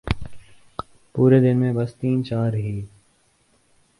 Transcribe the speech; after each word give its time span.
پورے 1.15 1.39
دن 1.39 1.57
میں 1.57 1.73
بس 1.73 1.95
تین 1.95 2.23
چار 2.25 2.53
ہی۔ 2.53 2.75